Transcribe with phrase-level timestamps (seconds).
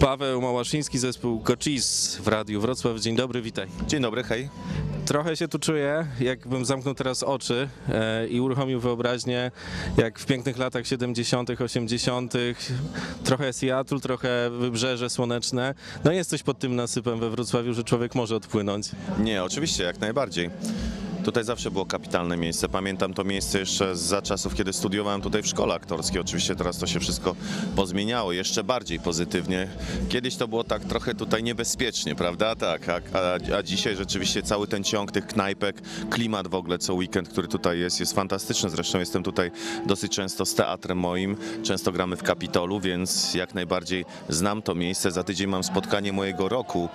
[0.00, 2.98] Paweł Małaszyński, zespół Kocis w Radiu Wrocław.
[2.98, 3.68] Dzień dobry, witaj.
[3.88, 4.48] Dzień dobry, hej.
[5.06, 9.50] Trochę się tu czuję, jakbym zamknął teraz oczy e, i uruchomił wyobraźnię,
[9.96, 12.34] jak w pięknych latach 70., 80.,
[13.24, 15.74] trochę Seattle, trochę wybrzeże słoneczne.
[16.04, 18.88] No jest coś pod tym nasypem we Wrocławiu, że człowiek może odpłynąć.
[19.18, 20.50] Nie, oczywiście, jak najbardziej.
[21.24, 22.68] Tutaj zawsze było kapitalne miejsce.
[22.68, 26.20] Pamiętam to miejsce jeszcze za czasów, kiedy studiowałem tutaj w szkole aktorskiej.
[26.20, 27.36] Oczywiście teraz to się wszystko
[27.76, 29.68] pozmieniało, jeszcze bardziej pozytywnie.
[30.08, 32.56] Kiedyś to było tak trochę tutaj niebezpiecznie, prawda?
[32.56, 36.94] Tak, a, a, a dzisiaj rzeczywiście cały ten ciąg tych knajpek, klimat w ogóle co
[36.94, 38.70] weekend, który tutaj jest, jest fantastyczny.
[38.70, 39.50] Zresztą jestem tutaj
[39.86, 45.10] dosyć często z teatrem moim, często gramy w Kapitolu, więc jak najbardziej znam to miejsce.
[45.10, 46.88] Za tydzień mam spotkanie mojego roku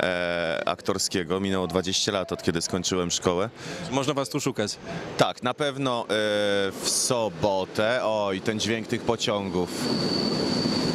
[0.00, 1.40] e, aktorskiego.
[1.40, 3.50] Minęło 20 lat od kiedy skończyłem szkołę.
[3.90, 4.76] Można was tu szukać.
[5.18, 6.06] Tak, na pewno e,
[6.82, 8.00] w sobotę.
[8.02, 9.70] Oj, ten dźwięk tych pociągów.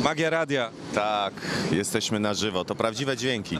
[0.03, 0.70] Magia radia.
[0.95, 1.34] Tak,
[1.72, 2.66] jesteśmy na żywo.
[2.66, 3.59] To prawdziwe dźwięki.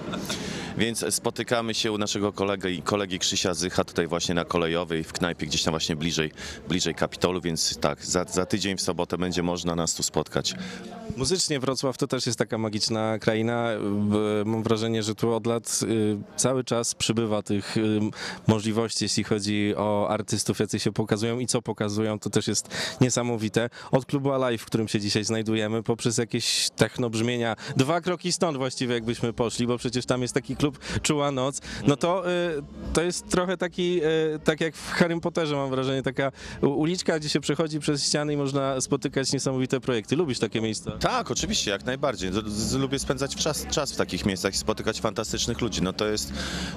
[0.78, 5.46] Więc spotykamy się u naszego kolegi, kolegi Krzysia Zycha tutaj właśnie na kolejowej, w knajpie
[5.48, 6.32] gdzieś tam właśnie bliżej,
[6.70, 10.56] bliżej Kapitolu, więc tak, za, za tydzień w sobotę będzie można nas tu spotkać.
[11.18, 13.68] Muzycznie Wrocław to też jest taka magiczna kraina.
[14.46, 18.00] Mam wrażenie, że tu od lat y, cały czas przybywa tych y,
[18.48, 22.20] możliwości, jeśli chodzi o artystów, jacy się pokazują i co pokazują.
[22.20, 22.70] To też jest
[23.02, 23.70] niesamowite.
[23.92, 28.58] Od klubu Alive, w którym się dzisiaj znajdujemy, poprzez jakieś techno brzmienia, dwa kroki stąd
[28.58, 30.67] właściwie jakbyśmy poszli, bo przecież tam jest taki klub
[31.02, 31.62] Czuła Noc.
[31.88, 36.04] No to, y, to jest trochę taki, y, tak jak w Harrym Potterze mam wrażenie,
[36.04, 40.16] taka uliczka, gdzie się przechodzi przez ściany i można spotykać niesamowite projekty.
[40.16, 40.92] Lubisz takie miejsca?
[40.92, 42.32] Tak, oczywiście, jak najbardziej.
[42.80, 45.82] Lubię spędzać czas, czas w takich miejscach i spotykać fantastycznych ludzi.
[45.82, 46.34] No to jest,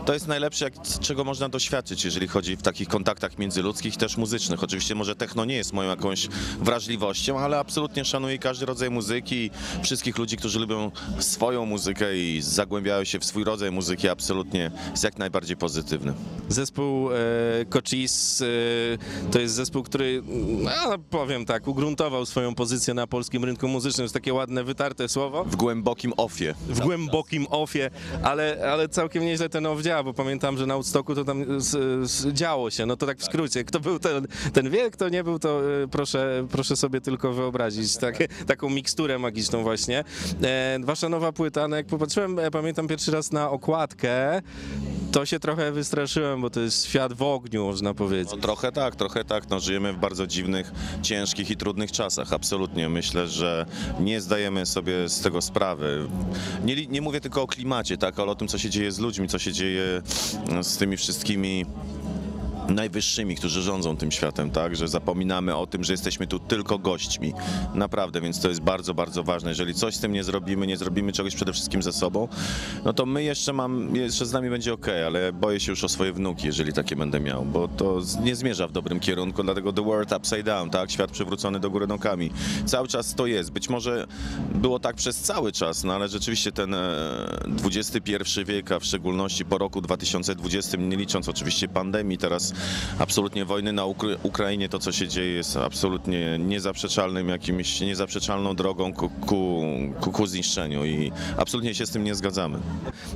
[0.06, 4.64] to jest najlepsze, jak, czego można doświadczyć, jeżeli chodzi w takich kontaktach międzyludzkich, też muzycznych.
[4.64, 6.28] Oczywiście może techno nie jest moją jakąś
[6.60, 9.50] wrażliwością, ale absolutnie szanuję każdy rodzaj muzyki
[9.82, 13.79] wszystkich ludzi, którzy lubią swoją muzykę i zagłębiają się w swój rodzaj muzyki,
[14.12, 16.12] absolutnie jest jak najbardziej pozytywny.
[16.48, 17.16] Zespół e,
[17.68, 18.46] Kocis e,
[19.32, 20.22] to jest zespół, który,
[20.64, 24.04] no, powiem tak, ugruntował swoją pozycję na polskim rynku muzycznym.
[24.04, 25.44] jest takie ładne, wytarte słowo.
[25.44, 26.54] W głębokim ofie.
[26.69, 27.90] W głębokim ofie,
[28.22, 32.10] ale, ale całkiem nieźle ten off działa, bo pamiętam, że na Woodstocku to tam z,
[32.10, 33.64] z, działo się, no to tak w skrócie.
[33.64, 37.96] Kto był ten, ten wie, kto nie był, to e, proszę, proszę sobie tylko wyobrazić
[37.96, 40.04] tak, taką miksturę magiczną właśnie.
[40.42, 43.69] E, wasza nowa płyta, no jak popatrzyłem, e, pamiętam pierwszy raz na okładkę,
[45.12, 48.32] to się trochę wystraszyłem, bo to jest świat w ogniu, można powiedzieć.
[48.32, 49.50] No, trochę tak, trochę tak.
[49.50, 50.72] No, żyjemy w bardzo dziwnych,
[51.03, 52.32] ciężkich i trudnych czasach.
[52.32, 52.88] Absolutnie.
[52.88, 53.66] Myślę, że
[54.00, 56.08] nie zdajemy sobie z tego sprawy.
[56.64, 59.28] Nie, nie mówię tylko o klimacie, tak, ale o tym, co się dzieje z ludźmi,
[59.28, 60.02] co się dzieje
[60.62, 61.66] z tymi wszystkimi
[62.70, 67.32] najwyższymi, którzy rządzą tym światem, tak, że zapominamy o tym, że jesteśmy tu tylko gośćmi.
[67.75, 69.50] Naprawdę, więc to jest bardzo, bardzo ważne.
[69.50, 72.28] Jeżeli coś z tym nie zrobimy, nie zrobimy czegoś przede wszystkim ze sobą,
[72.84, 75.88] no to my jeszcze mam, jeszcze z nami będzie ok, ale boję się już o
[75.88, 79.84] swoje wnuki, jeżeli takie będę miał, bo to nie zmierza w dobrym kierunku, dlatego the
[79.84, 82.31] world upside down, tak, świat przewrócony do góry nogami.
[82.66, 83.50] Cały czas to jest.
[83.50, 84.06] Być może
[84.54, 86.81] było tak przez cały czas, no ale rzeczywiście ten e,
[87.64, 92.52] XXI wiek, a w szczególności po roku 2020, nie licząc oczywiście pandemii, teraz
[92.98, 98.93] absolutnie wojny na Ukra- Ukrainie, to co się dzieje jest absolutnie niezaprzeczalnym jakimś, niezaprzeczalną drogą
[98.93, 99.62] ku, ku,
[100.00, 102.59] ku, ku zniszczeniu i absolutnie się z tym nie zgadzamy.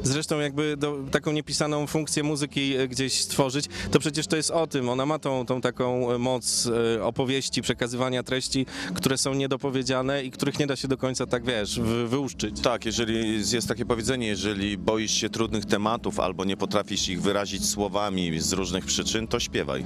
[0.02, 4.66] Zresztą jakby do, taką niepisaną funkcję muzyki e, gdzieś stworzyć, to przecież to jest o
[4.66, 4.88] tym.
[4.88, 10.30] Ona ma tą, tą taką e, moc e, opowieści, przekazywania treści, które są niedopowiedziane i
[10.30, 12.60] których nie da się do końca tak, wiesz, wy, wyłuszczyć.
[12.60, 17.68] Tak, jeżeli jest takie powiedzenie, jeżeli boisz się trudnych tematów albo nie potrafisz ich wyrazić
[17.68, 19.84] słowami z różnych przyczyn, to śpiewaj.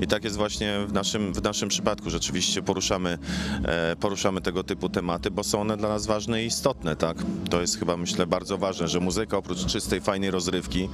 [0.00, 2.10] I tak jest właśnie w naszym, w naszym przypadku.
[2.10, 3.18] Rzeczywiście poruszamy,
[3.64, 7.16] e, poruszamy tego typu tematy, bo są one dla nas ważne i istotne, tak?
[7.50, 10.88] To jest chyba, myślę, bardzo ważne, że muzyka oprócz czystej, fajnej rozrywki,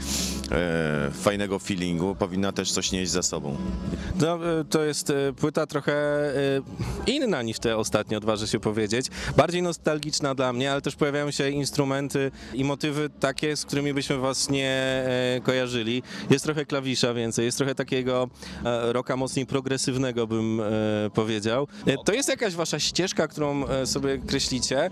[0.51, 3.57] e, fajnego feelingu, powinna też coś nieść za sobą.
[4.21, 5.95] No, e, to jest płyta trochę
[7.07, 9.07] inna niż te ostatnie, odważę się powiedzieć.
[9.37, 14.17] Bardziej nostalgiczna dla mnie, ale też pojawiają się instrumenty i motywy takie, z którymi byśmy
[14.17, 15.05] was nie
[15.43, 16.03] kojarzyli.
[16.31, 18.29] Jest trochę klawisza więcej, jest trochę takiego
[18.65, 20.65] e, rocka mocniej progresywnego, bym e,
[21.15, 21.67] powiedział.
[21.87, 24.91] E, To jest jakaś wasza ścieżka, którą sobie kreślicie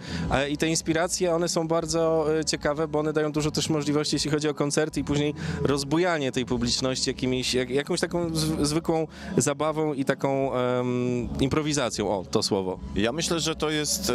[0.50, 4.49] i te inspiracje, one są bardzo ciekawe, bo one dają dużo też możliwości, jeśli chodzi
[4.49, 8.31] o koncerty i później rozbujanie tej publiczności jakimiś, jak, jakąś taką
[8.62, 9.06] zwykłą
[9.37, 12.79] zabawą i taką em, improwizacją, o, to słowo.
[12.94, 14.12] Ja myślę, że to jest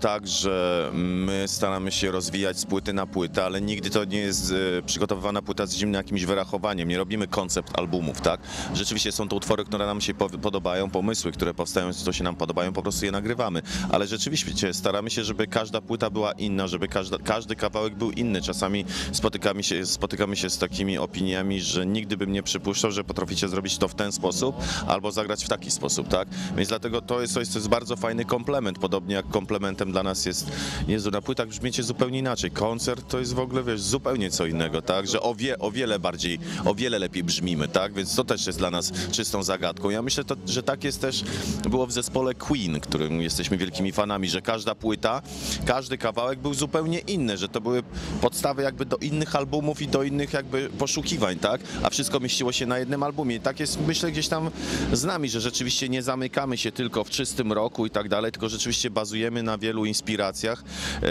[0.00, 4.54] tak, że my staramy się rozwijać z płyty na płytę, ale nigdy to nie jest
[4.86, 6.88] przygotowywana płyta z zimnym jakimś wyrachowaniem.
[6.88, 8.17] Nie robimy koncept albumów.
[8.20, 8.40] Tak?
[8.74, 12.36] Rzeczywiście są to utwory, które nam się po- podobają, pomysły, które powstają, co się nam
[12.36, 13.62] podobają, po prostu je nagrywamy.
[13.92, 18.42] Ale rzeczywiście staramy się, żeby każda płyta była inna, żeby każda, każdy kawałek był inny.
[18.42, 23.48] Czasami spotykamy się, spotykamy się z takimi opiniami, że nigdy bym nie przypuszczał, że potraficie
[23.48, 24.56] zrobić to w ten sposób
[24.86, 26.28] albo zagrać w taki sposób, tak?
[26.56, 30.26] Więc dlatego to jest coś, co jest bardzo fajny komplement, podobnie jak komplementem dla nas
[30.26, 30.50] jest,
[30.88, 32.50] Jezu, na płytach brzmiecie zupełnie inaczej.
[32.50, 35.06] Koncert to jest w ogóle, wiesz, zupełnie co innego, tak?
[35.08, 37.94] Że o, wie, o wiele bardziej, o wiele lepiej brzmimy, tak?
[37.94, 39.90] Więc to też jest dla nas czystą zagadką.
[39.90, 41.24] Ja myślę, to, że tak jest też,
[41.68, 45.22] było w zespole Queen, którym jesteśmy wielkimi fanami, że każda płyta,
[45.66, 47.82] każdy kawałek był zupełnie inny, że to były
[48.20, 51.60] podstawy jakby do innych albumów i do innych jakby poszukiwań, tak?
[51.82, 53.36] A wszystko mieściło się na jednym albumie.
[53.36, 54.50] I tak jest, myślę, gdzieś tam
[54.92, 58.48] z nami, że rzeczywiście nie zamykamy się tylko w czystym roku i tak dalej, tylko
[58.48, 60.64] rzeczywiście bazujemy na wielu inspiracjach,
[61.02, 61.08] e,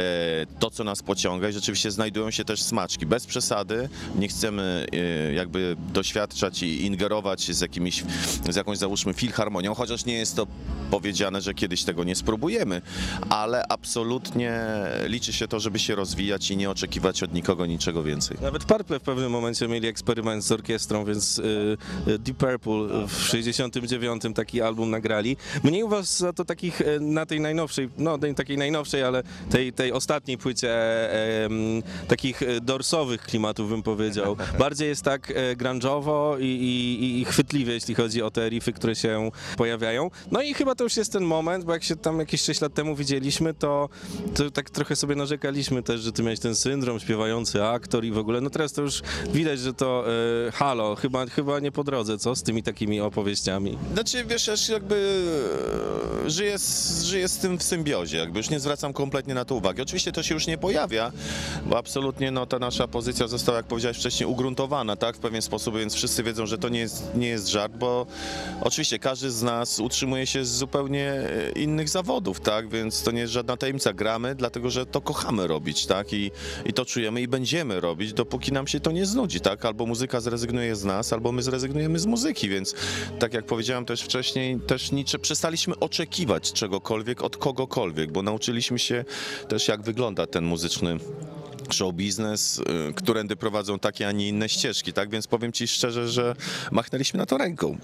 [0.59, 3.05] to co nas pociąga i rzeczywiście znajdują się też smaczki.
[3.05, 8.03] Bez przesady, nie chcemy e, jakby doświadczać i ingerować z jakimiś,
[8.49, 10.47] z jakąś załóżmy filharmonią, chociaż nie jest to
[10.91, 12.81] powiedziane, że kiedyś tego nie spróbujemy,
[13.29, 14.61] ale absolutnie
[15.05, 18.37] liczy się to, żeby się rozwijać i nie oczekiwać od nikogo niczego więcej.
[18.41, 23.23] Nawet Purple w pewnym momencie mieli eksperyment z orkiestrą, więc y, y, Deep Purple w
[23.23, 25.37] 69 taki album nagrali.
[25.63, 29.73] Mniej u was za to takich y, na tej najnowszej, no takiej najnowszej, ale tej,
[29.73, 30.69] tej ostatniej płycie
[31.13, 31.49] e,
[32.07, 34.37] takich dorsowych klimatów bym powiedział.
[34.59, 38.95] Bardziej jest tak e, grunge'owo i, i, i chwytliwie, jeśli chodzi o te riffy, które
[38.95, 40.11] się pojawiają.
[40.31, 42.73] No i chyba to już jest ten moment, bo jak się tam jakieś 6 lat
[42.73, 43.89] temu widzieliśmy, to,
[44.35, 48.17] to tak trochę sobie narzekaliśmy też, że ty miałeś ten syndrom, śpiewający aktor i w
[48.17, 48.41] ogóle.
[48.41, 49.01] No teraz to już
[49.33, 50.03] widać, że to
[50.47, 52.35] e, halo, chyba, chyba nie po drodze, co?
[52.35, 53.77] Z tymi takimi opowieściami.
[53.93, 55.21] Znaczy, wiesz, aż jakby
[56.25, 59.55] e, żyję z, żyję z tym w symbiozie, jakby już nie zwracam kompletnie na to
[59.55, 59.81] uwagi.
[59.81, 61.11] Oczywiście to się już nie pojawia,
[61.65, 65.77] bo absolutnie no, ta nasza pozycja została, jak powiedziałeś wcześniej, ugruntowana, tak, w pewien sposób,
[65.77, 68.05] więc wszyscy wiedzą, że to nie jest, nie jest żart, bo
[68.61, 73.21] oczywiście każdy z nas utrzymuje się z zupełnie e, innych zawodów, tak, więc to nie
[73.21, 73.93] jest żadna tajemnica.
[73.93, 76.31] Gramy, dlatego że to kochamy robić, tak, i,
[76.65, 80.21] i to czujemy i będziemy robić, dopóki nam się to nie znudzi, tak, albo muzyka
[80.21, 82.75] zrezygnuje z nas, albo my zrezygnujemy z muzyki, więc
[83.19, 89.05] tak jak powiedziałem też wcześniej, też nicze, przestaliśmy oczekiwać czegokolwiek od kogokolwiek, bo nauczyliśmy się
[89.47, 90.97] też jak wygląda ten muzyczny
[91.73, 95.09] show biznes, y, którędy prowadzą takie, a nie inne ścieżki, tak?
[95.09, 96.35] Więc powiem ci szczerze, że
[96.71, 97.77] machnęliśmy na to ręką.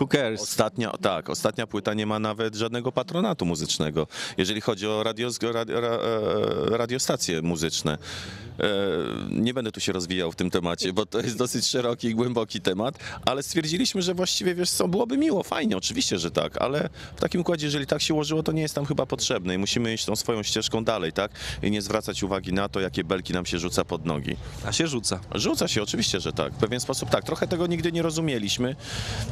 [0.00, 0.40] Who cares?
[0.42, 4.06] Ostatnia, tak, ostatnia płyta nie ma nawet żadnego patronatu muzycznego,
[4.38, 7.98] jeżeli chodzi o radio, radio, ra- e, radiostacje muzyczne.
[8.60, 8.64] E,
[9.30, 12.60] Nie będę tu się rozwijał w tym temacie, bo to jest dosyć szeroki i głęboki
[12.60, 17.20] temat, ale stwierdziliśmy, że właściwie, wiesz co, byłoby miło, fajnie, oczywiście, że tak, ale w
[17.20, 20.04] takim układzie, jeżeli tak się ułożyło, to nie jest tam chyba potrzebne i musimy iść
[20.04, 21.30] tą swoją ścieżką dalej, tak?
[21.62, 24.36] I nie zwracać uwagi na to, jakie belki nam się rzuca pod nogi.
[24.66, 25.20] A się rzuca.
[25.34, 26.52] Rzuca się, oczywiście, że tak.
[26.52, 27.24] W pewien sposób tak.
[27.24, 28.76] Trochę tego nigdy nie rozumieliśmy,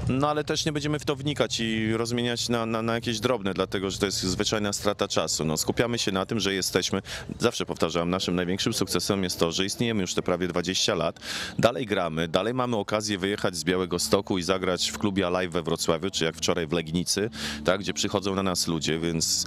[0.08, 3.54] no ale też nie będziemy w to wnikać i rozmieniać na, na, na jakieś drobne,
[3.54, 5.44] dlatego że to jest zwyczajna strata czasu.
[5.44, 7.02] No, skupiamy się na tym, że jesteśmy,
[7.38, 11.20] zawsze powtarzam, naszym największym sukcesem jest to, że istniejemy już te prawie 20 lat,
[11.58, 15.62] dalej gramy, dalej mamy okazję wyjechać z Białego Stoku i zagrać w klubie Alive we
[15.62, 17.30] Wrocławiu, czy jak wczoraj w Legnicy,
[17.64, 19.46] tak, gdzie przychodzą na nas ludzie, więc,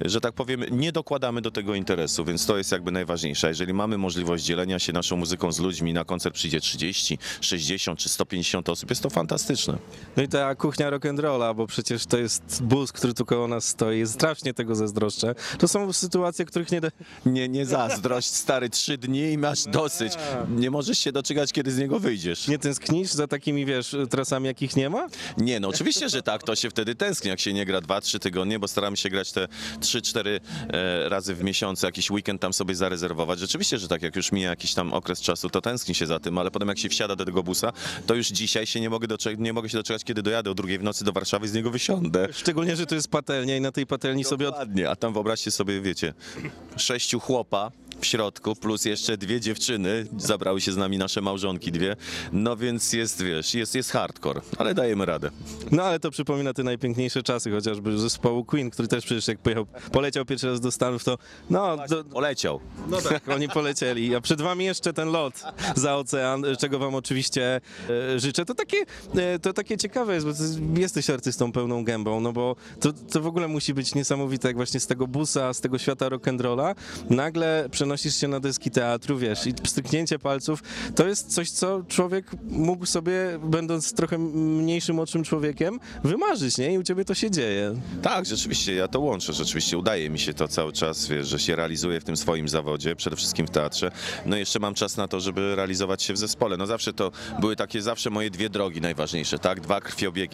[0.00, 3.48] że tak powiem, nie dokładamy do tego interesu, więc to jest jakby najważniejsze.
[3.48, 8.08] Jeżeli mamy możliwość dzielenia się naszą muzyką z ludźmi, na koncert przyjdzie 30, 60 czy
[8.08, 9.78] 150 osób, jest to fantastyczne.
[10.16, 14.06] No i ta kuchnia rock'n'rolla, bo przecież to jest bus, który tu koło nas stoi.
[14.06, 15.34] Strasznie tego zazdroszczę.
[15.58, 16.88] To są sytuacje, których nie da...
[17.26, 20.12] Nie, nie zazdrość, stary, trzy dni i masz dosyć.
[20.48, 22.48] Nie możesz się doczekać, kiedy z niego wyjdziesz.
[22.48, 25.08] Nie tęsknisz za takimi, wiesz, trasami, jakich nie ma?
[25.38, 28.58] Nie, no oczywiście, że tak, to się wtedy tęskni, jak się nie gra 2-3 tygodnie,
[28.58, 29.48] bo staramy się grać te
[29.80, 30.40] 3-4
[30.72, 33.38] e, razy w miesiącu, jakiś weekend tam sobie zarezerwować.
[33.38, 36.38] Rzeczywiście, że tak, jak już mija jakiś tam okres czasu, to tęskni się za tym,
[36.38, 37.72] ale potem jak się wsiada do tego busa,
[38.06, 40.78] to już dzisiaj się nie mogę, doczekać, nie mogę się doczekać, kiedy dojadę o drugiej
[40.78, 42.28] w nocy do Warszawy i z niego wysiądę.
[42.32, 44.48] Szczególnie, że to jest patelnia i na tej patelni sobie...
[44.48, 44.54] Od...
[44.54, 46.14] Dokładnie, a tam wyobraźcie sobie, wiecie,
[46.76, 51.96] sześciu chłopa w środku, plus jeszcze dwie dziewczyny, zabrały się z nami nasze małżonki dwie,
[52.32, 55.30] no więc jest, wiesz, jest, jest hardcore, ale dajemy radę.
[55.70, 59.66] No ale to przypomina te najpiękniejsze czasy, chociażby zespołu Queen, który też przecież jak pojechał,
[59.92, 61.18] poleciał pierwszy raz do Stanów, to
[61.50, 62.60] no, do, Poleciał.
[62.88, 65.42] no tak, oni polecieli, a przed wami jeszcze ten lot
[65.74, 67.60] za ocean, czego wam oczywiście
[68.14, 68.44] e, życzę.
[68.44, 68.78] To takie,
[69.14, 73.26] e, to takie ciekawe jest, bo jesteś artystą pełną gębą, no bo to, to w
[73.26, 76.74] ogóle musi być niesamowite, jak właśnie z tego busa, z tego świata rock'n'rolla,
[77.10, 80.62] nagle przenosisz się na deski teatru, wiesz, i stryknięcie palców,
[80.94, 86.72] to jest coś, co człowiek mógł sobie, będąc trochę mniejszym oczym człowiekiem, wymarzyć, nie?
[86.72, 87.80] I u ciebie to się dzieje.
[88.02, 91.56] Tak, rzeczywiście, ja to łączę, rzeczywiście udaje mi się to cały czas, wiesz, że się
[91.56, 93.90] realizuję w tym swoim zawodzie, przede wszystkim w teatrze.
[94.26, 96.56] No jeszcze mam czas na to, żeby realizować się w zespole.
[96.56, 99.60] No zawsze to były takie zawsze moje dwie drogi najważniejsze, tak?
[99.60, 99.80] Dwa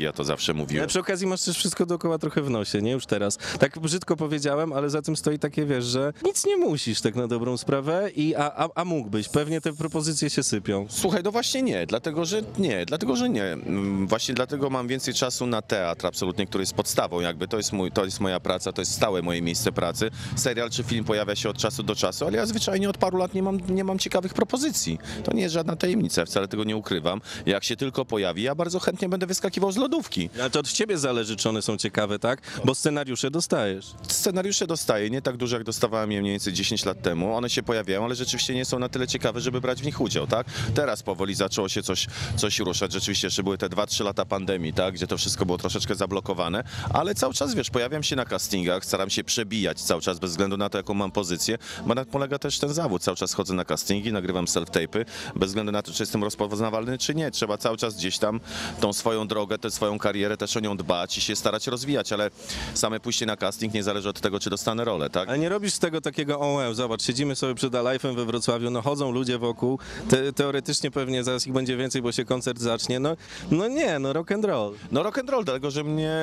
[0.01, 0.83] ja to zawsze mówiłem.
[0.83, 2.91] Ale przy okazji masz też wszystko dookoła trochę w nosie, nie?
[2.91, 3.39] Już teraz.
[3.59, 7.29] Tak brzydko powiedziałem, ale za tym stoi takie, wiesz, że nic nie musisz tak na
[7.29, 9.29] dobrą sprawę, i, a, a, a mógłbyś.
[9.29, 10.87] Pewnie te propozycje się sypią.
[10.89, 13.45] Słuchaj, no właśnie nie, dlatego że nie, dlatego że nie.
[13.45, 17.73] Mm, Właśnie dlatego mam więcej czasu na teatr, absolutnie, który jest podstawą, jakby to jest,
[17.73, 20.11] mój, to jest moja praca, to jest stałe moje miejsce pracy.
[20.37, 23.35] Serial czy film pojawia się od czasu do czasu, ale ja zwyczajnie od paru lat
[23.35, 24.99] nie mam, nie mam ciekawych propozycji.
[25.25, 27.21] To nie jest żadna tajemnica, wcale tego nie ukrywam.
[27.47, 30.31] Jak się tylko pojawi, ja bardzo chętnie będę wyskakiwał z lodówki.
[30.41, 32.61] Ale to od ciebie zależy, czy one są ciekawe, tak?
[32.64, 33.87] Bo scenariusze dostajesz.
[34.09, 37.37] Scenariusze dostaję, nie tak dużo jak dostawałem je mniej więcej 10 lat temu.
[37.37, 40.26] One się pojawiają, ale rzeczywiście nie są na tyle ciekawe, żeby brać w nich udział,
[40.26, 40.47] tak?
[40.75, 42.93] Teraz powoli zaczęło się coś, coś ruszać.
[42.93, 44.95] Rzeczywiście jeszcze były te 2-3 lata pandemii, tak?
[44.95, 46.64] Gdzie to wszystko było troszeczkę zablokowane,
[46.95, 50.57] ale cały czas, wiesz, pojawiam się na castingach, staram się przebijać cały czas bez względu
[50.57, 53.02] na to, jaką mam pozycję, bo na polega też ten zawód.
[53.02, 55.05] Cały czas chodzę na castingi, nagrywam self-tape'y,
[55.37, 57.31] bez względu na to, czy jestem rozpoznawalny, czy nie.
[57.31, 58.41] Trzeba cały czas gdzieś tam
[58.81, 62.31] tą swoją drogę, tę swoją karierę też o nią dbać i się starać rozwijać, ale
[62.75, 65.28] same pójście na casting nie zależy od tego, czy dostanę rolę, tak?
[65.28, 68.83] Ale nie robisz z tego takiego OE, zobacz, siedzimy sobie przed Alive'em we Wrocławiu, no
[68.83, 69.78] chodzą ludzie wokół,
[70.09, 73.16] te, teoretycznie pewnie zaraz ich będzie więcej, bo się koncert zacznie, no,
[73.50, 74.75] no nie, no rock and roll.
[74.92, 76.16] No rock and roll, dlatego że mnie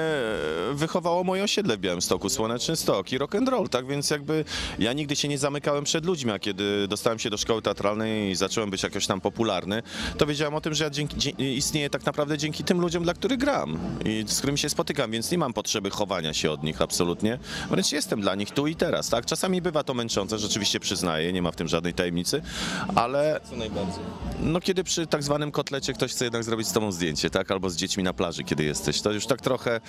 [0.74, 4.46] wychowało moje osiedle w Białymstoku, Słoneczny Stok i rock and roll, tak więc jakby
[4.80, 8.36] ja nigdy się nie zamykałem przed ludźmi, a kiedy dostałem się do szkoły teatralnej i
[8.36, 9.84] zacząłem być jakoś tam popularny,
[10.18, 13.38] to wiedziałem o tym, że ja dzięki, istnieję tak naprawdę dzięki tym ludziom, dla których
[13.38, 17.40] gram i z którymi się spotykam, więc nie mam potrzeby chowania się od nich absolutnie,
[17.70, 19.26] wręcz jestem dla nich tu i teraz, tak?
[19.26, 22.42] Czasami bywa to męczące, rzeczywiście przyznaję, nie ma w tym żadnej tajemnicy,
[22.96, 24.04] ale Co najbardziej.
[24.40, 27.52] no kiedy przy tak zwanym kotlecie ktoś chce jednak zrobić z tobą zdjęcie, tak?
[27.52, 29.82] Albo z dziećmi na plaży, kiedy jesteś, to już tak trochę,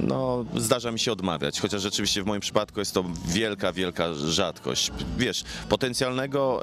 [0.00, 4.90] no zdarza mi się odmawiać, chociaż rzeczywiście w moim przypadku jest to wielka, wielka rzadkość.
[5.18, 6.62] Wiesz, potencjalnego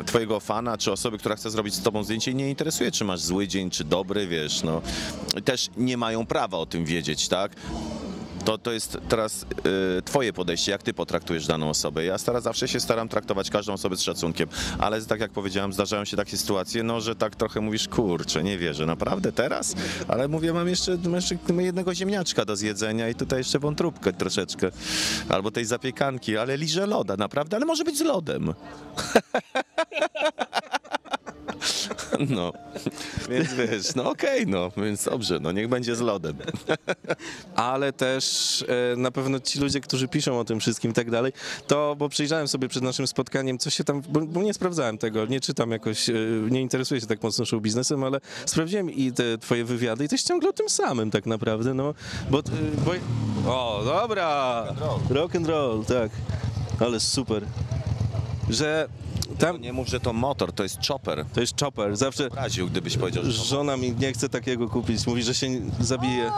[0.00, 3.20] e, twojego fana, czy osoby, która chce zrobić z tobą zdjęcie nie interesuje, czy masz
[3.20, 4.82] zły dzień, czy dobry, wiesz, no.
[5.44, 7.52] Też nie mają prawa o tym wiedzieć, tak?
[8.44, 9.46] To, to jest teraz
[9.98, 12.04] y, twoje podejście, jak ty potraktujesz daną osobę.
[12.04, 14.48] Ja stara, zawsze się staram traktować każdą osobę z szacunkiem,
[14.78, 18.58] ale tak jak powiedziałem, zdarzają się takie sytuacje, no, że tak trochę mówisz, kurczę, nie
[18.58, 19.74] wierzę, naprawdę teraz?
[20.08, 24.70] Ale mówię, mam jeszcze, jeszcze jednego ziemniaczka do zjedzenia i tutaj jeszcze wątróbkę troszeczkę,
[25.28, 28.54] albo tej zapiekanki, ale liżę loda, naprawdę, ale może być z lodem.
[32.36, 32.52] No,
[33.28, 36.36] więc wiesz, no okej, no, więc dobrze, no niech będzie z lodem.
[37.54, 41.32] ale też e, na pewno ci ludzie, którzy piszą o tym wszystkim i tak dalej,
[41.66, 45.26] to, bo przyjrzałem sobie przed naszym spotkaniem, co się tam, bo, bo nie sprawdzałem tego,
[45.26, 46.14] nie czytam jakoś, e,
[46.50, 50.14] nie interesuję się tak mocno show biznesem, ale sprawdziłem i te twoje wywiady i to
[50.14, 51.94] jest ciągle o tym samym tak naprawdę, no,
[52.30, 52.42] bo, e,
[52.84, 52.92] bo
[53.52, 54.64] o, dobra,
[55.10, 56.10] rock and roll, tak,
[56.80, 57.44] ale super,
[58.48, 58.88] że
[59.38, 61.24] tam, Nie mów, że to motor, to jest chopper.
[61.34, 65.22] to jest chopper, zawsze Raził, gdybyś powiedział, że żona mi nie chce takiego kupić, mówi,
[65.22, 65.48] że się
[65.80, 66.32] zabije.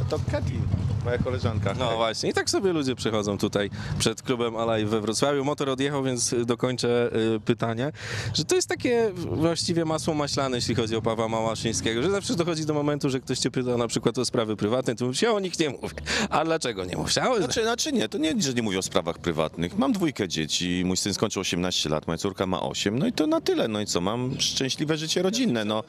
[0.00, 0.62] A to Katlin,
[1.04, 1.74] moja koleżanka.
[1.78, 5.44] No właśnie, i tak sobie ludzie przychodzą tutaj przed klubem Alive we Wrocławiu.
[5.44, 7.92] Motor odjechał, więc dokończę y, pytanie,
[8.34, 12.66] że to jest takie właściwie masło maślane, jeśli chodzi o Pawła Małaszyńskiego, że zawsze dochodzi
[12.66, 15.40] do momentu, że ktoś cię pyta na przykład o sprawy prywatne, to mówisz, ja o
[15.40, 15.94] nich nie mówię.
[16.30, 17.18] A dlaczego nie mówisz?
[17.18, 19.78] A, Znaczy, znaczy nie, to nie, że nie mówię o sprawach prywatnych.
[19.78, 23.26] Mam dwójkę dzieci, mój syn skończył 18 lat, moja córka ma 8, no i to
[23.26, 25.84] na tyle, no i co, mam szczęśliwe życie rodzinne, no.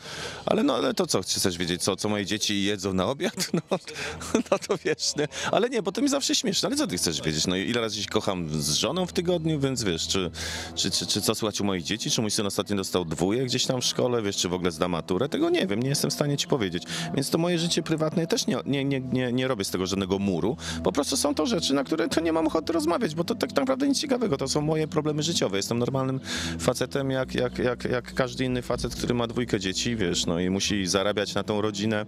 [0.46, 3.34] Ale no, ale to co, chcesz wiedzieć, co, co moje dzieci jedzą na obiad?
[3.70, 3.77] No,
[4.51, 5.27] no to wiesz, nie.
[5.51, 7.48] Ale nie, bo to mi zawsze śmieszne, ale co ty chcesz wiedzieć?
[7.48, 10.32] No ile razy się kocham z żoną w tygodniu, więc wiesz, czy,
[10.75, 13.65] czy, czy, czy co słychać u moich dzieci, czy mój syn ostatnio dostał dwóje gdzieś
[13.65, 16.13] tam w szkole, wiesz, czy w ogóle zda maturę, tego nie wiem, nie jestem w
[16.13, 16.84] stanie ci powiedzieć.
[17.13, 20.20] Więc to moje życie prywatne też nie, nie, nie, nie, nie robię z tego żadnego
[20.20, 23.36] muru, po prostu są to rzeczy, na które to nie mam ochoty rozmawiać, bo to
[23.36, 25.58] tak naprawdę nic ciekawego, to są moje problemy życiowe.
[25.58, 26.20] Jestem normalnym
[26.60, 30.50] facetem jak, jak, jak, jak każdy inny facet, który ma dwójkę dzieci, wiesz, no i
[30.50, 32.05] musi zarabiać na tą rodzinę,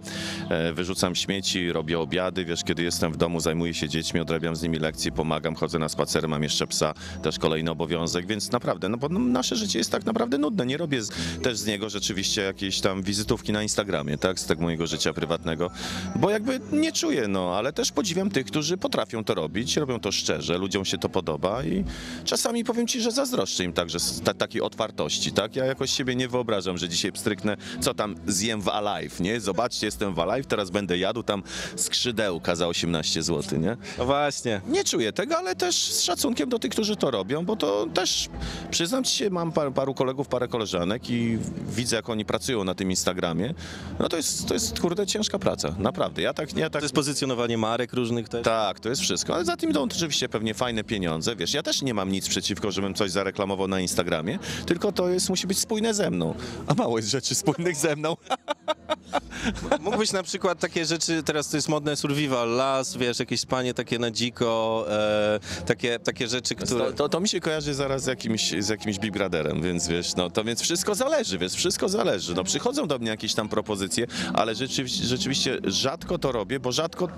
[0.50, 4.62] e, wyrzucam śmieci, robię obiady, wiesz, kiedy jestem w domu, zajmuję się dziećmi, odrabiam z
[4.62, 8.96] nimi lekcje, pomagam, chodzę na spacery, mam jeszcze psa, też kolejny obowiązek, więc naprawdę, no
[8.96, 11.10] bo no, nasze życie jest tak naprawdę nudne, nie robię z,
[11.42, 15.70] też z niego rzeczywiście jakiejś tam wizytówki na Instagramie, tak, z tego mojego życia prywatnego,
[16.16, 20.12] bo jakby nie czuję, no, ale też podziwiam tych, którzy potrafią to robić, robią to
[20.12, 21.84] szczerze, ludziom się to podoba i
[22.24, 25.56] czasami powiem ci, że zazdroszczę im także ta, takiej otwartości, tak?
[25.56, 29.40] Ja jakoś siebie nie wyobrażam, że dzisiaj pstryknę, co tam zjem w Alive, nie?
[29.40, 31.42] Zobaczcie, jestem w Alive, teraz będę jadł tam
[31.76, 33.76] skrzydełka za 18 zł, nie?
[33.98, 34.60] No właśnie.
[34.68, 38.28] Nie czuję tego, ale też z szacunkiem do tych, którzy to robią, bo to też,
[38.70, 41.38] przyznam ci się, mam par, paru kolegów, parę koleżanek i
[41.76, 43.54] widzę, jak oni pracują na tym Instagramie.
[43.98, 46.22] No to jest, to jest kurde, ciężka praca, naprawdę.
[46.22, 48.44] Ja tak, ja tak To jest pozycjonowanie marek różnych też.
[48.44, 49.34] tak, to jest wszystko.
[49.34, 51.36] Ale za tym idą oczywiście pewnie fajne pieniądze.
[51.36, 54.01] Wiesz, ja też nie mam nic przeciwko, żebym coś zareklamował na Instagramie,
[54.66, 56.34] tylko to jest, musi być spójne ze mną.
[56.66, 58.16] A mało jest rzeczy spójnych ze mną.
[59.80, 63.98] Mógłbyś na przykład takie rzeczy, teraz to jest modne survival, las, wiesz, jakieś spanie takie
[63.98, 66.84] na dziko, e, takie, takie rzeczy, które...
[66.84, 70.16] To, to, to mi się kojarzy zaraz z jakimś, z jakimś Big Brotherem, więc wiesz,
[70.16, 72.34] no to więc wszystko zależy, więc wszystko zależy.
[72.34, 77.08] No przychodzą do mnie jakieś tam propozycje, ale rzeczywiście, rzeczywiście rzadko to robię, bo rzadko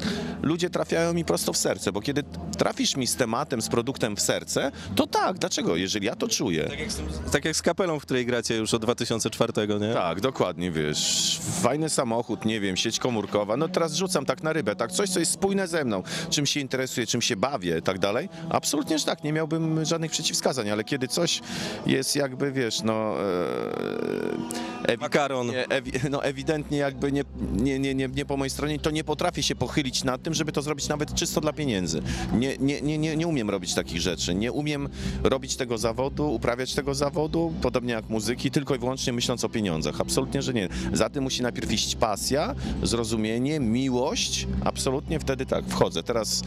[0.43, 2.23] ludzie trafiają mi prosto w serce, bo kiedy
[2.59, 5.77] trafisz mi z tematem, z produktem w serce, to tak, dlaczego?
[5.77, 6.69] Jeżeli ja to czuję.
[6.75, 9.95] Tak jak, z tym, tak jak z kapelą, w której gracie już od 2004, nie?
[9.95, 14.77] Tak, dokładnie, wiesz, fajny samochód, nie wiem, sieć komórkowa, no teraz rzucam tak na rybę,
[14.77, 18.29] tak, coś, co jest spójne ze mną, czym się interesuję, czym się bawię, tak dalej,
[18.51, 21.41] absolutnie, że tak, nie miałbym żadnych przeciwwskazań, ale kiedy coś
[21.87, 23.15] jest jakby, wiesz, no...
[23.21, 25.51] E, Makaron.
[25.51, 29.43] Ewi- no ewidentnie jakby nie, nie, nie, nie, nie po mojej stronie, to nie potrafię
[29.43, 32.03] się pochylić nad tym, żeby to zrobić nawet czysto dla pieniędzy.
[32.33, 34.89] Nie, nie, nie, nie, nie umiem robić takich rzeczy, nie umiem
[35.23, 40.01] robić tego zawodu, uprawiać tego zawodu, podobnie jak muzyki, tylko i wyłącznie myśląc o pieniądzach.
[40.01, 40.69] Absolutnie, że nie.
[40.93, 44.47] Za tym musi najpierw iść pasja, zrozumienie, miłość.
[44.65, 46.03] Absolutnie wtedy tak, wchodzę.
[46.03, 46.43] Teraz,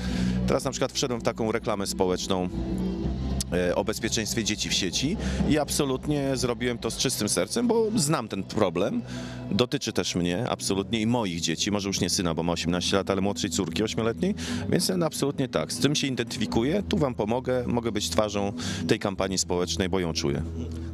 [0.48, 2.50] teraz na przykład wszedłem w taką reklamę społeczną
[3.76, 5.18] o bezpieczeństwie dzieci w sieci
[5.50, 9.02] i absolutnie zrobiłem to z czystym sercem, bo znam ten problem.
[9.52, 13.10] Dotyczy też mnie absolutnie i moich dzieci, może już nie syna, bo ma 18 lat,
[13.10, 14.36] ale młodszej córki 8-letniej,
[14.70, 15.74] więc absolutnie tak.
[15.74, 18.54] Z tym się identyfikuję, tu wam pomogę, mogę być twarzą
[18.88, 20.44] tej kampanii społecznej, bo ją czuję.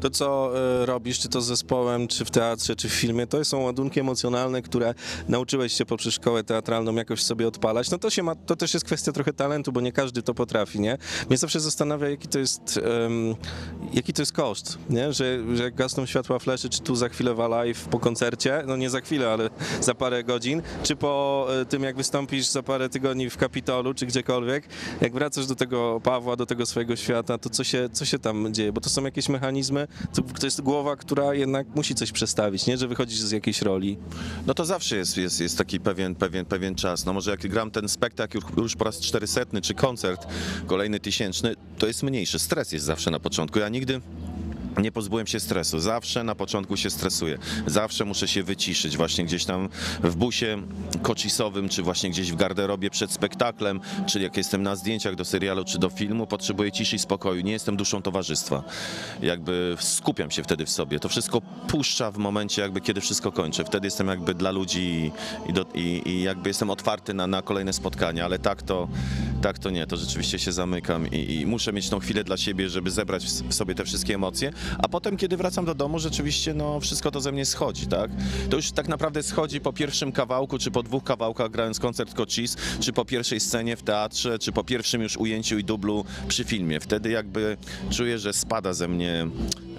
[0.01, 3.45] To, co e, robisz, czy to z zespołem, czy w teatrze, czy w filmie, to
[3.45, 4.93] są ładunki emocjonalne, które
[5.27, 7.91] nauczyłeś się poprzez szkołę teatralną jakoś sobie odpalać.
[7.91, 10.79] No to się ma, to też jest kwestia trochę talentu, bo nie każdy to potrafi,
[10.79, 10.97] nie?
[11.29, 12.42] Mnie zawsze zastanawia, jaki to jest,
[12.77, 13.35] em,
[13.93, 15.13] jaki to jest koszt, nie?
[15.13, 18.77] Że, że jak gasną światła fleszy, czy tu za chwilę w live po koncercie, no
[18.77, 19.49] nie za chwilę, ale
[19.81, 24.05] za parę godzin, czy po e, tym, jak wystąpisz za parę tygodni w Kapitolu, czy
[24.05, 24.67] gdziekolwiek,
[25.01, 28.53] jak wracasz do tego Pawła, do tego swojego świata, to co się, co się tam
[28.53, 28.73] dzieje?
[28.73, 32.77] Bo to są jakieś mechanizmy, to, to jest głowa, która jednak musi coś przestawić, nie?
[32.77, 33.97] Że wychodzisz z jakiejś roli.
[34.47, 37.05] No to zawsze jest, jest, jest taki pewien, pewien, pewien czas.
[37.05, 40.27] No może jak gram ten spektakl już, po raz 400 czy koncert
[40.67, 42.39] kolejny tysięczny, to jest mniejszy.
[42.39, 43.59] Stres jest zawsze na początku.
[43.59, 44.01] Ja nigdy
[44.77, 45.79] nie pozbyłem się stresu.
[45.79, 47.37] Zawsze na początku się stresuję.
[47.67, 48.97] Zawsze muszę się wyciszyć.
[48.97, 49.69] Właśnie gdzieś tam
[50.03, 50.61] w busie
[51.01, 55.63] kocisowym, czy właśnie gdzieś w garderobie przed spektaklem, czy jak jestem na zdjęciach do serialu,
[55.63, 57.41] czy do filmu, potrzebuję ciszy i spokoju.
[57.41, 58.63] Nie jestem duszą towarzystwa.
[59.21, 60.99] Jakby skupiam się wtedy w sobie.
[60.99, 63.63] To wszystko puszcza w momencie jakby, kiedy wszystko kończę.
[63.65, 65.11] Wtedy jestem jakby dla ludzi
[65.49, 68.87] i, do, i, i jakby jestem otwarty na, na kolejne spotkania, ale tak to,
[69.41, 69.87] tak to nie.
[69.87, 73.53] To rzeczywiście się zamykam i, i muszę mieć tą chwilę dla siebie, żeby zebrać w
[73.53, 77.31] sobie te wszystkie emocje, a potem, kiedy wracam do domu, rzeczywiście no, wszystko to ze
[77.31, 78.11] mnie schodzi, tak?
[78.49, 82.57] To już tak naprawdę schodzi po pierwszym kawałku, czy po dwóch kawałkach grając koncert Cochise,
[82.79, 86.79] czy po pierwszej scenie w teatrze, czy po pierwszym już ujęciu i dublu przy filmie.
[86.79, 87.57] Wtedy jakby
[87.89, 89.27] czuję, że spada ze mnie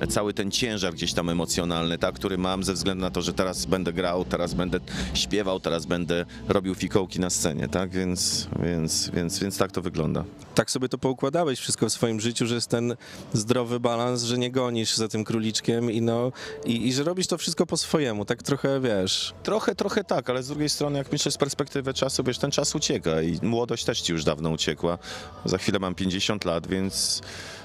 [0.08, 3.66] cały ten ciężar gdzieś tam emocjonalny, tak, który mam ze względu na to, że teraz
[3.66, 4.80] będę grał, teraz będę
[5.14, 10.24] śpiewał, teraz będę robił fikołki na scenie, tak, więc, więc, więc, więc tak to wygląda.
[10.54, 12.96] Tak sobie to poukładałeś wszystko w swoim życiu, że jest ten
[13.32, 16.32] zdrowy balans, że nie gonisz za tym króliczkiem i no,
[16.64, 19.34] i, i że robisz to wszystko po swojemu, tak trochę, wiesz...
[19.42, 22.74] Trochę, trochę tak, ale z drugiej strony, jak myślę z perspektywy czasu, wiesz, ten czas
[22.74, 24.98] ucieka i młodość też ci już dawno uciekła.
[25.44, 27.22] Za chwilę mam 50 lat, więc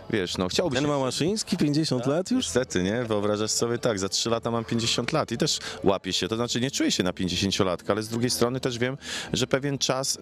[0.10, 0.90] wiesz, no chciałbym Ten się...
[0.90, 2.46] Małaszyński, 50 lat już?
[2.46, 3.04] Niestety, nie?
[3.04, 6.62] Wyobrażasz sobie tak, za 3 lata mam 50 lat i też łapię się, to znaczy
[6.62, 8.98] nie czuję się na 50-latka, ale z drugiej strony też wiem,
[9.34, 10.18] że pewien czas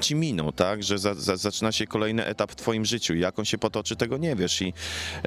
[0.00, 0.82] ci minął, tak?
[0.82, 3.96] Że za, za, zaczyna się kolejny etap w twoim życiu i jak on się potoczy,
[3.96, 4.72] tego nie wiesz i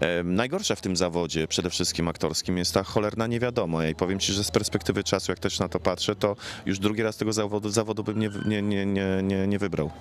[0.02, 4.34] e, najgorsze w tym zawodzie, przede wszystkim aktorskim, jest ta cholerna niewiadoma i powiem ci,
[4.34, 7.70] że z perspektywy czasu, jak też na to patrzę, to już drugi raz tego zawodu,
[7.70, 9.92] zawodu bym nie, nie, nie, nie, nie, nie wybrał,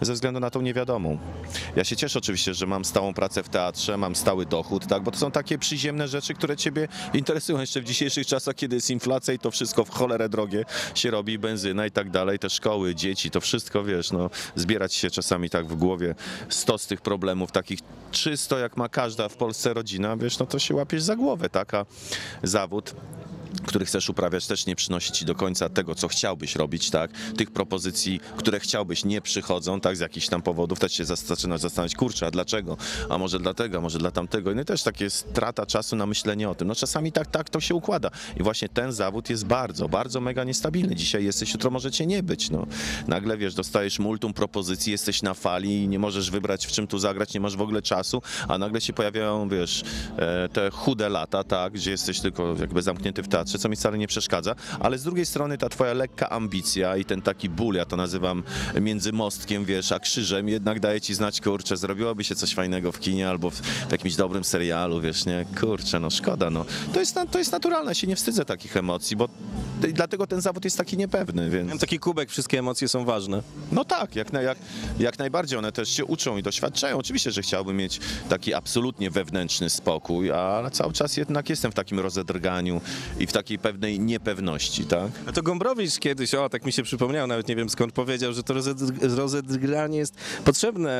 [0.00, 1.18] ze względu na tą niewiadomą.
[1.76, 3.59] Ja się cieszę oczywiście, że mam stałą pracę w teatrze,
[3.98, 7.84] mam stały dochód, tak, bo to są takie przyziemne rzeczy, które ciebie interesują jeszcze w
[7.84, 11.90] dzisiejszych czasach, kiedy jest inflacja i to wszystko w cholerę drogie się robi, benzyna i
[11.90, 16.14] tak dalej, te szkoły, dzieci, to wszystko, wiesz, no, zbierać się czasami tak w głowie
[16.48, 20.58] sto z tych problemów, takich 300, jak ma każda w Polsce rodzina, wiesz, no to
[20.58, 21.86] się łapiesz za głowę, taka
[22.42, 22.94] zawód.
[23.66, 27.10] Który chcesz uprawiać, też nie przynosi ci do końca tego, co chciałbyś robić, tak?
[27.36, 29.96] Tych propozycji, które chciałbyś, nie przychodzą, tak?
[29.96, 32.76] Z jakichś tam powodów też się zaczynasz zastanawiać, kurczę, a dlaczego?
[33.08, 34.54] A może dlatego, a może dla tamtego?
[34.54, 36.68] No i też takie strata czasu na myślenie o tym.
[36.68, 38.10] No czasami tak, tak to się układa.
[38.36, 40.96] I właśnie ten zawód jest bardzo, bardzo mega niestabilny.
[40.96, 42.66] Dzisiaj jesteś, jutro możecie nie być, no.
[43.08, 46.98] Nagle, wiesz, dostajesz multum propozycji, jesteś na fali i nie możesz wybrać, w czym tu
[46.98, 49.84] zagrać, nie masz w ogóle czasu, a nagle się pojawiają, wiesz,
[50.16, 51.72] e, te chude lata, tak?
[51.72, 55.26] Gdzie jesteś tylko jakby zamknięty w teatrze, co mi wcale nie przeszkadza, ale z drugiej
[55.26, 58.42] strony ta twoja lekka ambicja i ten taki ból, ja to nazywam
[58.80, 63.00] między mostkiem, wiesz, a krzyżem, jednak daje ci znać, kurczę, zrobiłoby się coś fajnego w
[63.00, 63.54] kinie albo w,
[63.88, 65.46] w jakimś dobrym serialu, wiesz, nie?
[65.60, 66.64] Kurczę, no szkoda, no.
[66.92, 69.28] To jest, to jest naturalne, się nie wstydzę takich emocji, bo
[69.88, 71.68] dlatego ten zawód jest taki niepewny, więc...
[71.68, 73.42] Mam taki kubek, wszystkie emocje są ważne.
[73.72, 74.58] No tak, jak, na, jak,
[74.98, 75.58] jak najbardziej.
[75.58, 76.98] One też się uczą i doświadczają.
[76.98, 82.00] Oczywiście, że chciałbym mieć taki absolutnie wewnętrzny spokój, ale cały czas jednak jestem w takim
[82.00, 82.80] rozedrganiu
[83.18, 85.10] i w takiej pewnej niepewności, tak?
[85.26, 88.42] A to Gombrowicz kiedyś, o tak mi się przypomniał, nawet nie wiem skąd powiedział, że
[88.42, 88.54] to
[89.16, 90.14] rozedrganie jest
[90.44, 90.90] potrzebne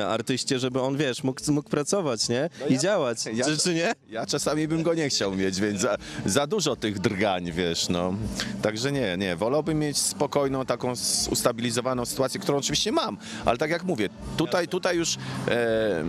[0.00, 2.50] e, artyście, żeby on, wiesz, mógł, mógł pracować, nie?
[2.68, 3.92] I działać, ja- czy, czy nie?
[4.10, 8.14] Ja czasami bym go nie chciał mieć, więc za, za dużo tych drgań, wiesz, no.
[8.62, 10.92] Także nie, nie, wolałbym mieć spokojną, taką
[11.30, 15.16] ustabilizowaną sytuację, którą oczywiście mam, ale tak jak mówię, tutaj, tutaj już
[15.48, 16.04] e,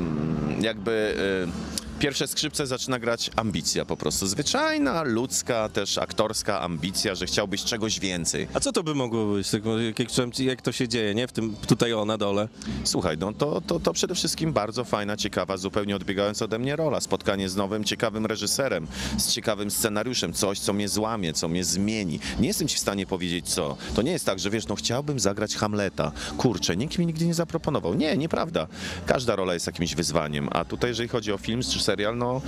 [0.62, 1.16] jakby...
[1.72, 1.75] E,
[2.06, 4.28] Pierwsze skrzypce zaczyna grać ambicja po prostu.
[4.28, 8.48] Zwyczajna, ludzka, też aktorska ambicja, że chciałbyś czegoś więcej.
[8.54, 9.50] A co to by mogło być?
[9.50, 9.62] Tak,
[10.40, 11.28] jak, to się dzieje, nie?
[11.28, 12.48] W tym, tutaj o, na dole.
[12.84, 17.02] Słuchaj, no to, to, to przede wszystkim bardzo fajna, ciekawa, zupełnie odbiegająca ode mnie rola.
[17.02, 18.88] Spotkanie z nowym, ciekawym reżyserem,
[19.18, 22.20] z ciekawym scenariuszem, coś, co mnie złamie, co mnie zmieni.
[22.40, 23.78] Nie jestem ci w stanie powiedzieć co.
[23.96, 26.12] To nie jest tak, że wiesz, no chciałbym zagrać Hamleta.
[26.38, 27.94] Kurczę, nikt mi nigdy nie zaproponował.
[27.94, 28.68] Nie, nieprawda.
[29.06, 32.42] Każda rola jest jakimś wyzwaniem, a tutaj, jeżeli chodzi o film czy serial, no...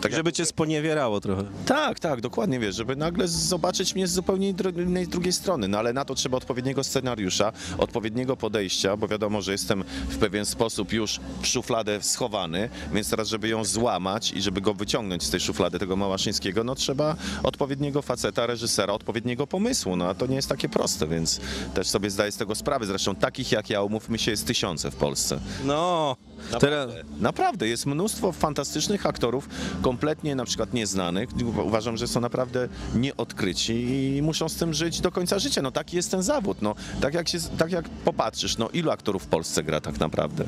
[0.00, 1.44] Tak Żeby cię sponiewierało trochę.
[1.66, 5.92] tak, tak, dokładnie wiesz, żeby nagle zobaczyć mnie z zupełnie innej drugiej strony, no ale
[5.92, 11.20] na to trzeba odpowiedniego scenariusza, odpowiedniego podejścia, bo wiadomo, że jestem w pewien sposób już
[11.42, 15.78] w szufladę schowany, więc teraz, żeby ją złamać i żeby go wyciągnąć z tej szuflady
[15.78, 20.68] tego Małaszyńskiego, no trzeba odpowiedniego faceta, reżysera, odpowiedniego pomysłu, no a to nie jest takie
[20.68, 21.40] proste, więc
[21.74, 24.96] też sobie zdaję z tego sprawę, zresztą takich jak ja, umówmy się, jest tysiące w
[24.96, 25.40] Polsce.
[25.64, 26.16] No,
[26.60, 26.90] teraz...
[27.20, 29.48] Naprawdę, jest mnóstwo fantastycznych aktorów,
[29.82, 31.28] kompletnie na przykład nieznanych.
[31.36, 33.72] Uwa- Uważam, że są naprawdę nieodkryci
[34.16, 35.62] i muszą z tym żyć do końca życia.
[35.62, 36.62] No taki jest ten zawód.
[36.62, 40.44] No, tak, jak się, tak jak popatrzysz, no ilu aktorów w Polsce gra tak naprawdę?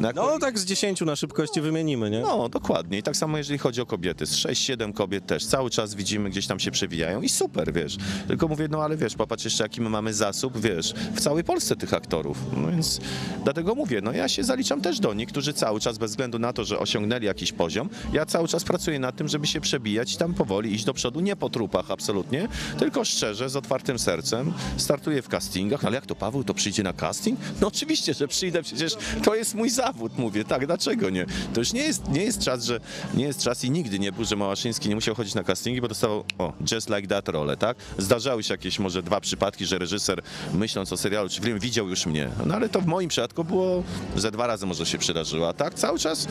[0.00, 2.20] No, jak No tak z 10 na szybkości wymienimy, nie?
[2.20, 2.98] no, dokładnie.
[2.98, 4.26] I tak samo jeżeli chodzi o kobiety.
[4.26, 5.46] Z 6-7 kobiet też.
[5.46, 7.96] Cały czas widzimy, gdzieś tam się przewijają i super, wiesz.
[8.28, 11.76] Tylko mówię, no ale wiesz, popatrz jeszcze jaki my mamy zasób, wiesz, w całej Polsce
[11.76, 12.38] tych aktorów.
[12.56, 13.00] No więc
[13.44, 16.52] dlatego mówię, no ja się zaliczam też do nich, którzy cały czas, bez względu na
[16.52, 20.16] to, że osiągnęli jakiś poziom, ja cały czas pracuję nad tym, żeby się przebijać i
[20.16, 24.52] tam powoli iść do przodu, nie po trupach absolutnie, tylko szczerze, z otwartym sercem.
[24.76, 27.40] Startuję w castingach, no ale jak to Paweł, to przyjdzie na casting?
[27.60, 31.26] No oczywiście, że przyjdę, przecież to jest mój zawód, mówię, tak, dlaczego nie?
[31.54, 32.80] To już nie jest, nie jest czas, że
[33.14, 35.88] nie jest czas i nigdy nie był, że Małaszyński nie musiał chodzić na castingi, bo
[35.88, 37.76] dostawał, o, just like that rolę, tak?
[37.98, 42.06] Zdarzały się jakieś może dwa przypadki, że reżyser myśląc o serialu czy filmie widział już
[42.06, 43.82] mnie, no ale to w moim przypadku było
[44.16, 46.28] ze dwa razy może się przydarzyło, a tak cały czas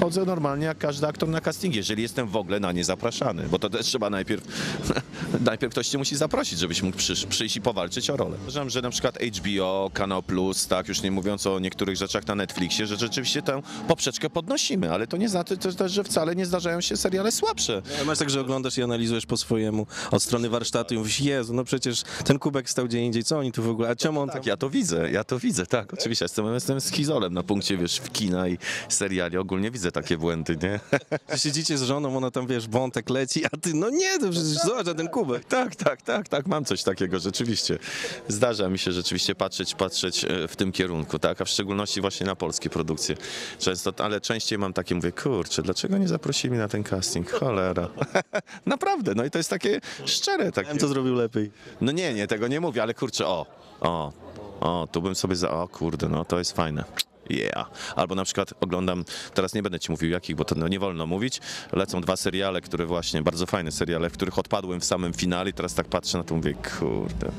[0.00, 3.58] chodzę normalnie jak każdy aktor na castingi, jeżeli jestem w ogóle na nie zapraszany, bo
[3.58, 4.44] to też trzeba najpierw,
[5.40, 8.36] najpierw ktoś cię musi zaprosić, żebyś mógł przysz, przyjść i powalczyć o rolę.
[8.42, 12.34] Uważam, że na przykład HBO, Kanał Plus, tak, już nie mówiąc o niektórych rzeczach na
[12.34, 16.80] Netflixie, że rzeczywiście tę poprzeczkę podnosimy, ale to nie znaczy też, że wcale nie zdarzają
[16.80, 17.82] się seriale słabsze.
[17.96, 21.54] Ale Masz tak, że oglądasz i analizujesz po swojemu od strony warsztatu i mówisz, Jezu,
[21.54, 24.28] no przecież ten kubek stał gdzie indziej, co oni tu w ogóle, a czemu on
[24.28, 26.24] Tak, ja to widzę, ja to widzę, tak, oczywiście.
[26.24, 29.36] Jestem, jestem schizolem na punkcie, wiesz, w kina i seriali.
[29.36, 30.80] Ogólnie widzę takie błędy, nie?
[31.42, 34.86] siedzicie z żoną, ona tam, wiesz, wątek leci, a ty, no nie, to przecież zobacz
[34.86, 35.44] na ten kubek.
[35.44, 37.78] Tak, tak, tak, tak, mam coś takiego, rzeczywiście.
[38.28, 42.26] Zdarza mi się rzeczywiście patrzeć, patrzeć e, w tym kierunku, tak, a w szczególności właśnie
[42.26, 43.16] na polskie produkcje.
[43.58, 47.30] Często, ale częściej mam takie, mówię, kurczę, dlaczego nie zaprosili mnie na ten casting?
[47.30, 47.88] Cholera.
[48.66, 50.68] Naprawdę, no i to jest takie szczere, takie.
[50.68, 51.50] Wiem, co zrobił lepiej.
[51.80, 53.46] No nie, nie, tego nie mówię, ale kurczę, o,
[53.80, 54.12] o,
[54.60, 56.84] o, tu bym sobie za, o kurde, no to jest fajne.
[57.30, 57.70] Yeah.
[57.96, 61.06] Albo na przykład oglądam, teraz nie będę ci mówił jakich, bo to no, nie wolno
[61.06, 61.40] mówić,
[61.72, 65.52] lecą dwa seriale, które właśnie, bardzo fajne seriale, w których odpadłem w samym finale i
[65.52, 67.30] teraz tak patrzę na to, mówię, kurde.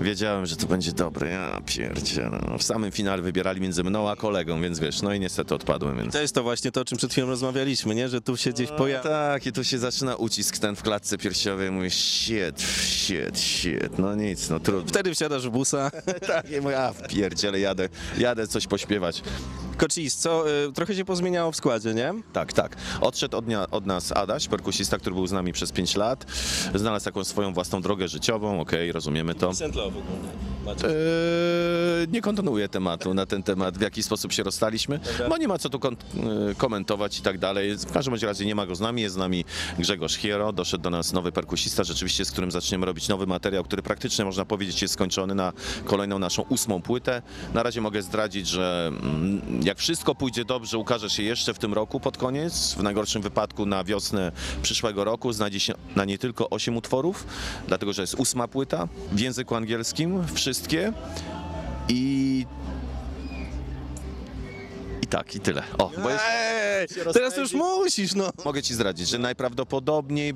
[0.00, 2.40] Wiedziałem, że to będzie dobre, ja pierdzielę.
[2.48, 5.96] No, w samym finale wybierali między mną a kolegą, więc wiesz, no i niestety odpadłem,
[5.96, 6.12] więc...
[6.12, 8.08] To jest to właśnie to, o czym przed chwilą rozmawialiśmy, nie?
[8.08, 9.02] Że tu się gdzieś pojawia.
[9.02, 14.14] Tak, i tu się zaczyna ucisk ten w klatce piersiowej, mówię, shit, shit, shit, no
[14.14, 14.88] nic, no trudno.
[14.88, 15.90] Wtedy wsiadasz w busa.
[16.26, 19.22] Tak, i mówię, a w pierdziele, jadę, jadę coś pośpiewać.
[19.76, 22.14] Kocis, co, y, trochę się pozmieniało w składzie, nie?
[22.32, 22.76] Tak, tak.
[23.00, 26.26] Odszedł od, nia- od nas Adaś, perkusista, który był z nami przez 5 lat.
[26.74, 29.52] Znalazł taką swoją własną drogę życiową, okej, rozumiemy to.
[29.54, 29.98] Centlowy
[30.66, 35.58] Eee, nie kontynuuję tematu na ten temat, w jaki sposób się rozstaliśmy, bo nie ma
[35.58, 35.96] co tu kon-
[36.50, 37.76] e, komentować i tak dalej.
[37.78, 39.44] W każdym bądź razie nie ma go z nami, jest z nami
[39.78, 43.82] Grzegorz Hiero, doszedł do nas nowy perkusista, rzeczywiście z którym zaczniemy robić nowy materiał, który
[43.82, 45.52] praktycznie można powiedzieć jest skończony na
[45.84, 47.22] kolejną naszą ósmą płytę.
[47.54, 51.74] Na razie mogę zdradzić, że mm, jak wszystko pójdzie dobrze, ukaże się jeszcze w tym
[51.74, 56.50] roku pod koniec, w najgorszym wypadku na wiosnę przyszłego roku znajdzie się na nie tylko
[56.50, 57.26] 8 utworów,
[57.68, 60.92] dlatego że jest ósma płyta w języku angielskim, wszystkie.
[61.88, 62.46] I
[65.04, 65.62] i tak, i tyle.
[65.78, 68.30] O, bo jest, Ej, teraz to już musisz, no.
[68.44, 70.34] mogę ci zdradzić, że najprawdopodobniej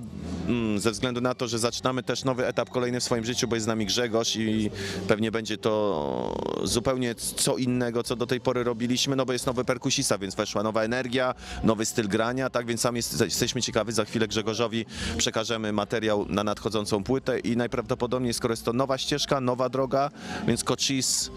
[0.48, 3.56] mm, ze względu na to, że zaczynamy też nowy etap kolejny w swoim życiu, bo
[3.56, 4.70] jest z nami Grzegorz i
[5.08, 9.64] pewnie będzie to zupełnie co innego, co do tej pory robiliśmy, no bo jest nowy
[9.64, 14.04] perkusista, więc weszła nowa energia, nowy styl grania, tak więc sam jest, jesteśmy ciekawi, za
[14.04, 14.86] chwilę Grzegorzowi
[15.18, 20.10] przekażemy materiał na nadchodzącą płytę i najprawdopodobniej, skoro jest to nowa ścieżka, nowa droga,
[20.46, 21.30] więc Cochise,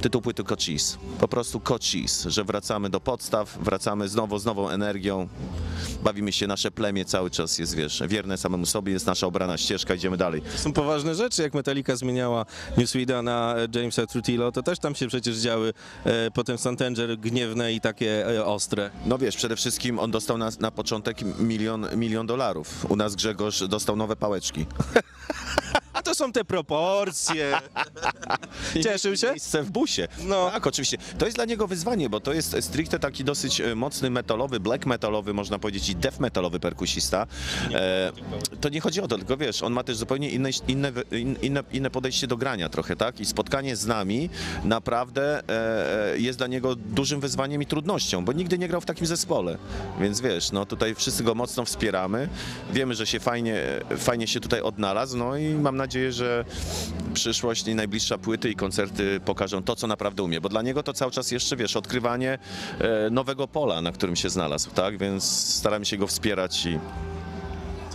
[0.00, 5.28] tytuł płyty Cochise, po prostu Cochise, że wracamy do podstaw, wracamy znowu z nową energią,
[6.02, 9.94] bawimy się, nasze plemię cały czas jest, wiesz, wierne samemu sobie, jest nasza obrana ścieżka,
[9.94, 10.42] idziemy dalej.
[10.56, 12.46] Są poważne rzeczy, jak Metallica zmieniała
[12.78, 15.72] Newsweeda na Jamesa Trujillo, to też tam się przecież działy
[16.04, 18.90] e, potem Santanger gniewne i takie e, ostre.
[19.06, 22.90] No wiesz, przede wszystkim on dostał na, na początek milion, milion dolarów.
[22.90, 24.66] U nas Grzegorz dostał nowe pałeczki.
[26.04, 27.58] To są te proporcje.
[28.84, 29.30] Cieszył się?
[29.30, 30.08] Miejsce w busie.
[30.24, 30.50] No.
[30.50, 30.98] Tak, oczywiście.
[31.18, 34.86] To jest dla niego wyzwanie, bo to jest stricte taki dosyć e, mocny metalowy, black
[34.86, 37.26] metalowy, można powiedzieć, i death metalowy perkusista.
[37.74, 38.12] E,
[38.60, 40.92] to nie chodzi o to, tylko wiesz, on ma też zupełnie inne, inne,
[41.42, 43.20] inne, inne podejście do grania trochę, tak?
[43.20, 44.30] I spotkanie z nami
[44.64, 49.06] naprawdę e, jest dla niego dużym wyzwaniem i trudnością, bo nigdy nie grał w takim
[49.06, 49.58] zespole.
[50.00, 52.28] Więc wiesz, no tutaj wszyscy go mocno wspieramy.
[52.72, 53.62] Wiemy, że się fajnie,
[53.98, 56.44] fajnie się tutaj odnalazł, no i mam nadzieję, że
[57.14, 60.92] przyszłość i najbliższa płyty i koncerty pokażą to, co naprawdę umie, bo dla niego to
[60.92, 62.38] cały czas jeszcze, wiesz, odkrywanie
[62.78, 64.98] e, nowego pola, na którym się znalazł, tak?
[64.98, 66.78] Więc staramy się go wspierać i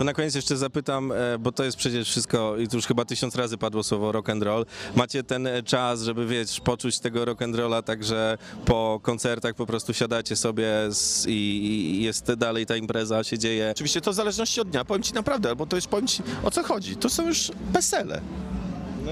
[0.00, 3.04] To na koniec jeszcze zapytam, e, bo to jest przecież wszystko, i tu już chyba
[3.04, 4.66] tysiąc razy padło słowo rock and roll.
[4.94, 9.66] Macie ten e, czas, żeby wiesz, poczuć tego rock and rolla, także po koncertach po
[9.66, 13.70] prostu siadacie sobie z, i, i jest dalej ta impreza, się dzieje.
[13.70, 16.50] Oczywiście to w zależności od dnia, powiem ci naprawdę, bo to już powiem ci o
[16.50, 16.96] co chodzi.
[16.96, 18.20] To są już wesele.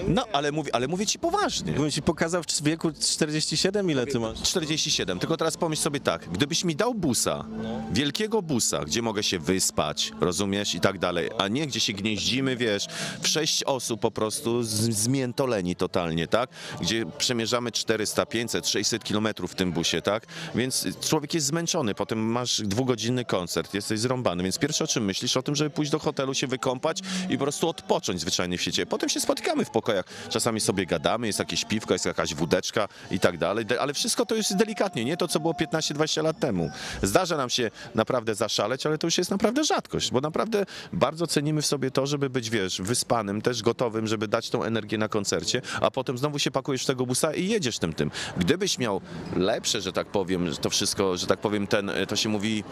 [0.08, 1.72] No, ale mówię, ale mówię ci poważnie.
[1.72, 4.42] Gdybym ci pokazał w wieku 47, ile ty masz?
[4.42, 5.18] 47.
[5.18, 7.44] Tylko teraz pomyśl sobie tak, gdybyś mi dał busa,
[7.92, 12.56] wielkiego busa, gdzie mogę się wyspać, rozumiesz, i tak dalej, a nie gdzie się gnieździmy,
[12.56, 12.87] wiesz,
[13.22, 16.50] w sześć osób po prostu z- zmiętoleni totalnie, tak?
[16.80, 20.26] Gdzie przemierzamy 400, 500, 600 kilometrów w tym busie, tak?
[20.54, 25.37] Więc człowiek jest zmęczony, potem masz dwugodzinny koncert, jesteś zrąbany, więc pierwsze o czym myślisz?
[25.37, 28.87] O tym, żeby pójść do hotelu, się wykąpać i po prostu odpocząć zwyczajnie w świecie.
[28.87, 33.20] Potem się spotykamy w pokojach, czasami sobie gadamy, jest jakieś piwko, jest jakaś wódeczka i
[33.20, 36.70] tak dalej, ale wszystko to jest delikatnie, nie to, co było 15-20 lat temu.
[37.03, 41.62] Zdarza nam się naprawdę zaszaleć, ale to już jest naprawdę rzadkość, bo naprawdę bardzo cenimy
[41.62, 45.62] w sobie to, żeby być, wiesz, wyspanym, też gotowym, żeby dać tą energię na koncercie,
[45.81, 48.11] a potem znowu się pakujesz w tego busa i jedziesz tym tym.
[48.37, 49.01] Gdybyś miał
[49.37, 52.64] lepsze, że tak powiem, to wszystko, że tak powiem, ten, to się mówi...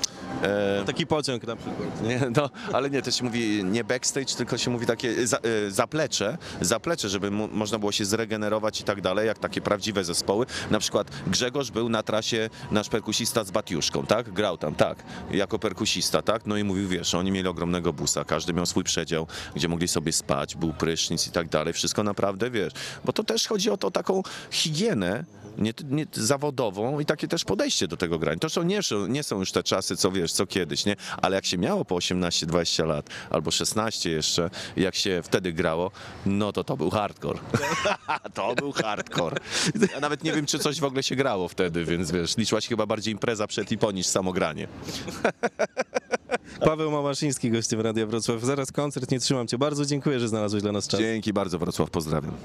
[0.42, 2.02] E, Taki pociąg na przykład.
[2.02, 5.70] nie, no, ale nie, to się mówi nie backstage, tylko się mówi takie za, e,
[5.70, 10.46] zaplecze, zaplecze, żeby mu, można było się zregenerować i tak dalej, jak takie prawdziwe zespoły.
[10.70, 14.32] Na przykład Grzegorz był na trasie, nasz perkusista z Batiuszką, tak?
[14.32, 16.46] Grał tam, tak, jako perkusista, tak?
[16.46, 20.12] No i mówił, wiesz, oni mieli ogromnego busa, każdy miał swój przedział, gdzie mogli sobie
[20.12, 22.72] spać, był prysznic i tak dalej, wszystko naprawdę, wiesz,
[23.04, 25.24] bo to też chodzi o to taką higienę,
[25.58, 28.38] nie, nie, zawodową i takie też podejście do tego grania.
[28.38, 30.96] To są, nie, są- nie są już te czasy, co wiesz, co kiedyś, nie?
[31.22, 35.90] Ale jak się miało po 18-20 lat, albo 16 jeszcze, jak się wtedy grało,
[36.26, 37.38] no to to był hardcore.
[38.34, 39.36] to był hardcore.
[39.94, 42.68] Ja nawet nie wiem, czy coś w ogóle się grało wtedy, więc wiesz, liczyła się
[42.68, 44.68] chyba bardziej impreza przed i po niż samogranie.
[46.60, 48.42] Paweł Małaszyński, gościem Radia Wrocław.
[48.42, 49.58] Zaraz koncert, nie trzymam cię.
[49.58, 51.00] Bardzo dziękuję, że znalazłeś dla nas czas.
[51.00, 52.36] Dzięki bardzo, Wrocław, pozdrawiam.